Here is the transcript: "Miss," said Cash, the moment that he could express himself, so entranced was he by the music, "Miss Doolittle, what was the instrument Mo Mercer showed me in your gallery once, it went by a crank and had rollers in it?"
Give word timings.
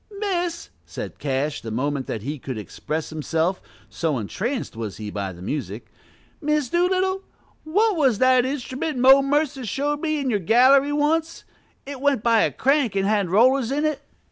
"Miss," 0.17 0.71
said 0.83 1.19
Cash, 1.19 1.61
the 1.61 1.69
moment 1.69 2.07
that 2.07 2.23
he 2.23 2.39
could 2.39 2.57
express 2.57 3.11
himself, 3.11 3.61
so 3.87 4.17
entranced 4.17 4.75
was 4.75 4.97
he 4.97 5.11
by 5.11 5.31
the 5.31 5.43
music, 5.43 5.91
"Miss 6.41 6.69
Doolittle, 6.69 7.21
what 7.65 7.95
was 7.95 8.17
the 8.17 8.43
instrument 8.43 8.97
Mo 8.97 9.21
Mercer 9.21 9.63
showed 9.63 10.01
me 10.01 10.19
in 10.19 10.31
your 10.31 10.39
gallery 10.39 10.91
once, 10.91 11.43
it 11.85 12.01
went 12.01 12.23
by 12.23 12.41
a 12.41 12.51
crank 12.51 12.95
and 12.95 13.05
had 13.05 13.29
rollers 13.29 13.71
in 13.71 13.85
it?" 13.85 14.01